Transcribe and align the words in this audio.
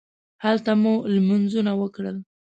هلته 0.43 0.71
مو 0.81 0.93
لمونځونه 1.13 1.71
وکړل. 1.81 2.17